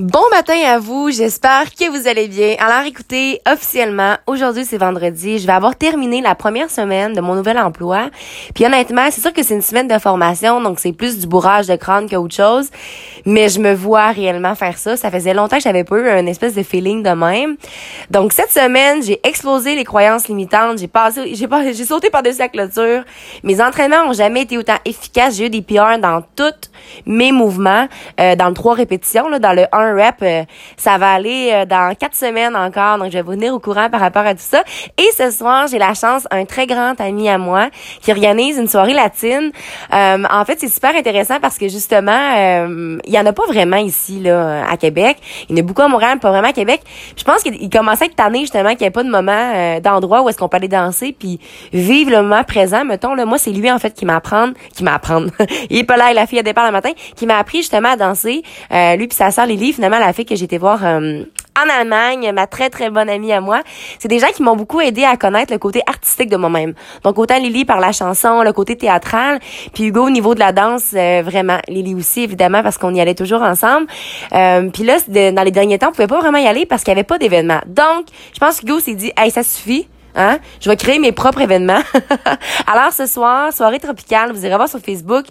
[0.00, 2.54] Bon matin à vous, j'espère que vous allez bien.
[2.58, 7.34] Alors écoutez, officiellement, aujourd'hui c'est vendredi, je vais avoir terminé la première semaine de mon
[7.34, 8.08] nouvel emploi.
[8.54, 11.66] Puis honnêtement, c'est sûr que c'est une semaine de formation, donc c'est plus du bourrage
[11.66, 12.70] de crâne qu'autre chose,
[13.26, 14.96] mais je me vois réellement faire ça.
[14.96, 17.56] Ça faisait longtemps que j'avais pas eu un espèce de feeling de même.
[18.08, 22.38] Donc cette semaine, j'ai explosé les croyances limitantes, j'ai passé j'ai pas j'ai sauté par-dessus
[22.38, 23.04] la clôture.
[23.42, 26.70] Mes entraînements ont jamais été autant efficaces, j'ai eu des PR dans tous
[27.04, 27.86] mes mouvements,
[28.18, 30.44] euh, dans trois répétitions là, dans le 1 rep, euh,
[30.76, 33.88] ça va aller euh, dans quatre semaines encore, donc je vais vous tenir au courant
[33.90, 34.62] par rapport à tout ça.
[34.98, 37.68] Et ce soir, j'ai la chance, un très grand ami à moi
[38.00, 39.50] qui organise une soirée latine.
[39.92, 42.10] Euh, en fait, c'est super intéressant parce que justement,
[43.04, 45.18] il y en a pas vraiment ici là à Québec.
[45.48, 46.80] Il y en a beaucoup à Montréal, pas vraiment à Québec.
[47.16, 50.22] je pense qu'il commençait à être tanné justement qu'il n'y ait pas de moment, d'endroit
[50.22, 51.40] où est-ce qu'on peut aller danser puis
[51.72, 52.84] vivre le moment présent.
[52.84, 55.24] Mettons là, moi c'est lui en fait qui m'apprend, qui m'apprend.
[55.70, 57.96] il est pas là, la fille à départ le matin, qui m'a appris justement à
[57.96, 58.42] danser.
[58.70, 61.24] lui puis sa sœur Lily finalement la fille que été voir euh,
[61.58, 63.62] en Allemagne, ma très très bonne amie à moi,
[63.98, 66.74] c'est des gens qui m'ont beaucoup aidé à connaître le côté artistique de moi-même.
[67.04, 69.40] Donc autant Lily par la chanson, le côté théâtral,
[69.74, 71.58] puis Hugo au niveau de la danse, euh, vraiment.
[71.68, 73.86] Lily aussi évidemment parce qu'on y allait toujours ensemble.
[74.32, 76.92] Euh, puis là, dans les derniers temps, on pouvait pas vraiment y aller parce qu'il
[76.92, 77.60] y avait pas d'événement.
[77.66, 79.88] Donc, je pense que Hugo s'est dit, hey, ça suffit.
[80.14, 80.38] Hein?
[80.60, 81.80] Je vais créer mes propres événements.
[82.66, 85.26] Alors ce soir, soirée tropicale, vous irez voir sur Facebook.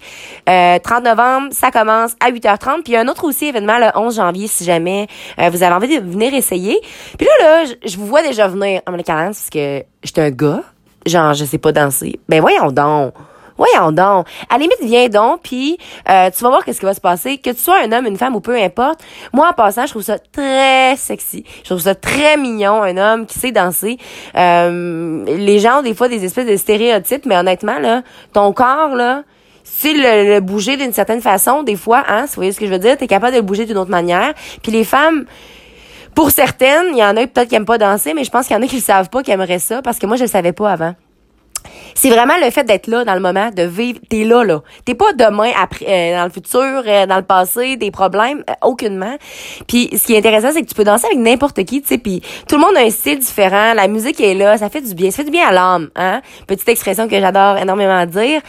[0.47, 2.83] Euh, 30 novembre, ça commence à 8h30.
[2.83, 5.07] Puis y a un autre aussi événement le 11 janvier si jamais
[5.39, 6.79] euh, vous avez envie de venir essayer.
[7.17, 10.63] Puis là, là, je, vous vois déjà venir en me parce que j'étais un gars.
[11.05, 12.19] Genre, je sais pas danser.
[12.27, 13.13] Ben voyons donc.
[13.59, 14.25] Voyons donc.
[14.49, 15.77] À la limite, viens donc, puis
[16.09, 17.37] euh, tu vas voir qu'est-ce qui va se passer.
[17.37, 19.01] Que tu sois un homme, une femme ou peu importe.
[19.33, 21.43] Moi, en passant, je trouve ça très sexy.
[21.63, 23.97] Je trouve ça très mignon, un homme qui sait danser.
[24.37, 28.01] Euh, les gens ont des fois des espèces de stéréotypes, mais honnêtement, là,
[28.31, 29.23] ton corps, là,
[29.65, 32.71] si le, le bouger d'une certaine façon, des fois, hein, vous voyez ce que je
[32.71, 34.33] veux dire, t'es capable de le bouger d'une autre manière.
[34.63, 35.25] Puis les femmes,
[36.15, 38.55] pour certaines, il y en a peut-être qui aiment pas danser, mais je pense qu'il
[38.55, 40.29] y en a qui le savent pas, qui aimeraient ça, parce que moi, je le
[40.29, 40.95] savais pas avant
[41.95, 43.99] c'est vraiment le fait d'être là dans le moment, de vivre.
[44.09, 44.61] T'es là, là.
[44.85, 48.53] T'es pas demain, après, euh, dans le futur, euh, dans le passé, des problèmes, euh,
[48.61, 49.17] aucunement.
[49.67, 51.97] Puis ce qui est intéressant, c'est que tu peux danser avec n'importe qui, tu sais.
[51.97, 53.73] Puis tout le monde a un style différent.
[53.73, 56.21] La musique est là, ça fait du bien, ça fait du bien à l'âme, hein.
[56.47, 58.41] Petite expression que j'adore énormément dire.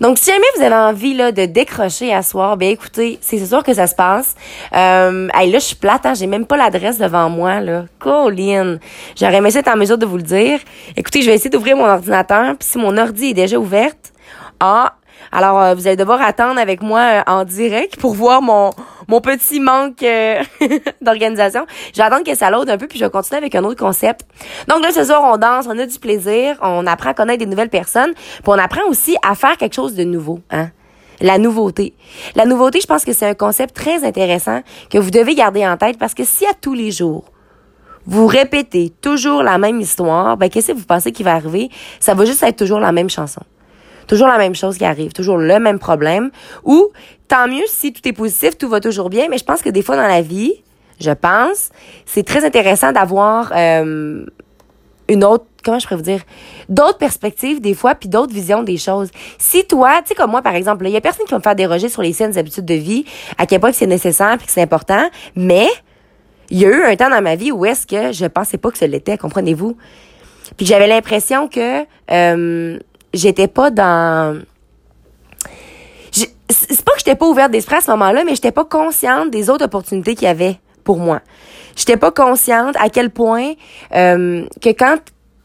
[0.00, 3.46] Donc si jamais vous avez envie là de décrocher à soir, ben écoutez, c'est ce
[3.46, 4.34] soir que ça se passe.
[4.74, 7.84] Euh, là, je suis plate, hein, j'ai même pas l'adresse devant moi là.
[7.98, 8.78] Colline,
[9.18, 10.58] j'aurais aimé être en mesure de vous le dire.
[10.96, 12.49] Écoutez, je vais essayer d'ouvrir mon ordinateur.
[12.54, 14.12] Puis si mon ordi est déjà ouverte,
[14.60, 14.94] ah,
[15.32, 18.70] alors euh, vous allez devoir attendre avec moi euh, en direct pour voir mon
[19.08, 20.42] mon petit manque euh,
[21.00, 21.66] d'organisation.
[21.92, 23.78] Je vais attendre que ça load un peu puis je vais continuer avec un autre
[23.78, 24.22] concept.
[24.68, 27.46] Donc là ce soir on danse, on a du plaisir, on apprend à connaître des
[27.46, 30.68] nouvelles personnes, puis on apprend aussi à faire quelque chose de nouveau, hein.
[31.22, 31.92] La nouveauté.
[32.34, 35.76] La nouveauté, je pense que c'est un concept très intéressant que vous devez garder en
[35.76, 37.24] tête parce que si à tous les jours
[38.10, 41.70] vous répétez toujours la même histoire, ben qu'est-ce que vous pensez qui va arriver?
[42.00, 43.40] Ça va juste être toujours la même chanson.
[44.08, 46.32] Toujours la même chose qui arrive, toujours le même problème.
[46.64, 46.88] Ou,
[47.28, 49.82] tant mieux si tout est positif, tout va toujours bien, mais je pense que des
[49.82, 50.54] fois dans la vie,
[50.98, 51.70] je pense,
[52.04, 54.26] c'est très intéressant d'avoir euh,
[55.08, 56.22] une autre, comment je pourrais vous dire,
[56.68, 59.10] d'autres perspectives des fois, puis d'autres visions des choses.
[59.38, 61.44] Si toi, tu sais comme moi par exemple, il y a personne qui va me
[61.44, 63.04] faire déroger sur les scènes habitudes de vie,
[63.38, 65.68] à quel point c'est nécessaire puis que c'est important, mais
[66.50, 68.70] il y a eu un temps dans ma vie où est-ce que je pensais pas
[68.70, 69.76] que ce l'était, comprenez-vous?
[70.56, 72.78] Puis j'avais l'impression que euh,
[73.14, 74.42] j'étais pas dans
[76.50, 79.50] c'est pas que j'étais pas ouverte d'esprit à ce moment-là, mais j'étais pas consciente des
[79.50, 81.20] autres opportunités qu'il y avait pour moi.
[81.76, 83.52] J'étais pas consciente à quel point
[83.94, 84.96] euh, que quand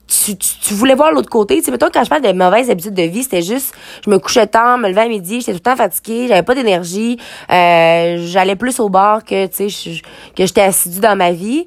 [0.07, 1.57] tu, tu, voulais voir l'autre côté.
[1.57, 3.73] Tu sais, mettons, quand je parle de mauvaises habitudes de vie, c'était juste,
[4.05, 6.55] je me couchais tard, me levais à midi, j'étais tout le temps fatiguée, j'avais pas
[6.55, 7.17] d'énergie,
[7.51, 10.01] euh, j'allais plus au bar que, tu sais,
[10.35, 11.65] que j'étais assidue dans ma vie.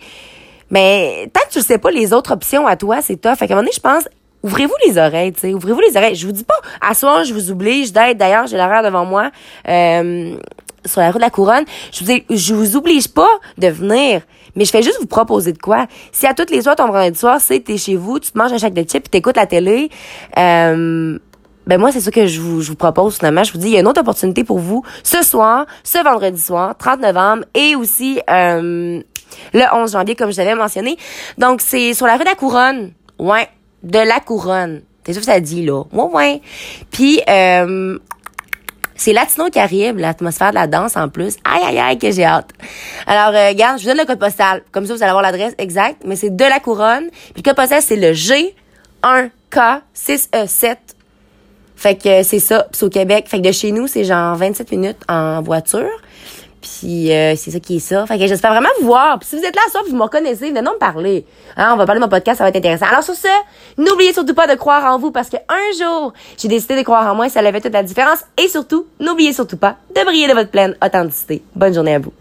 [0.70, 3.36] Mais tant que tu sais pas les autres options à toi, c'est tough.
[3.36, 4.08] Fait qu'à un moment donné, je pense,
[4.42, 6.14] ouvrez-vous les oreilles, tu sais, ouvrez-vous les oreilles.
[6.14, 9.30] Je vous dis pas, à soir, je vous oblige d'être, d'ailleurs, j'ai l'horaire devant moi,
[9.68, 10.36] euh,
[10.84, 11.64] sur la rue de la Couronne.
[11.92, 14.22] Je vous, je vous oblige pas de venir.
[14.56, 15.86] Mais je fais juste vous proposer de quoi.
[16.12, 18.52] Si à toutes les soirs, ton vendredi soir, c'est t'es chez vous, tu te manges
[18.52, 19.90] un chèque de chips, tu t'écoutes la télé,
[20.36, 21.18] euh,
[21.68, 23.44] ben moi, c'est ça que je vous, je vous propose finalement.
[23.44, 26.40] Je vous dis, il y a une autre opportunité pour vous ce soir, ce vendredi
[26.40, 29.02] soir, 30 novembre, et aussi euh,
[29.52, 30.96] le 11 janvier, comme je l'avais mentionné.
[31.36, 32.92] Donc, c'est sur la rue de la Couronne.
[33.18, 33.48] Ouais,
[33.82, 34.80] de la Couronne.
[35.04, 35.82] C'est ça que ça dit, là.
[35.92, 36.42] Ouais, ouais.
[36.90, 37.98] Puis, euh,
[38.98, 41.36] c'est Latino Caribe, l'atmosphère de la danse en plus.
[41.44, 42.50] Aïe, aïe, aïe, que j'ai hâte.
[43.06, 44.62] Alors, euh, regarde, je vous donne le code postal.
[44.72, 46.02] Comme ça, vous allez avoir l'adresse exacte.
[46.04, 47.08] Mais c'est de la couronne.
[47.10, 50.76] Puis le code postal, c'est le G1K6E7.
[51.76, 52.66] Fait que c'est ça.
[52.72, 53.26] c'est au Québec.
[53.28, 55.88] Fait que de chez nous, c'est genre 27 minutes en voiture.
[56.60, 58.06] Puis euh, c'est ça qui est ça.
[58.06, 59.18] Fait que j'espère vraiment vous voir.
[59.18, 61.24] Puis si vous êtes là à soir, vous me reconnaissez, venez me parler.
[61.56, 62.86] Hein, on va parler de mon podcast, ça va être intéressant.
[62.86, 63.28] Alors sur ce,
[63.76, 67.10] n'oubliez surtout pas de croire en vous parce que un jour, j'ai décidé de croire
[67.10, 68.24] en moi, ça avait toute la différence.
[68.42, 71.42] Et surtout, n'oubliez surtout pas de briller de votre pleine authenticité.
[71.54, 72.12] Bonne journée à vous.